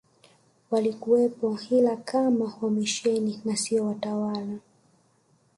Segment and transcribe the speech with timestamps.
[0.71, 4.57] walikuwepo ila kama wamisheni na sio watawala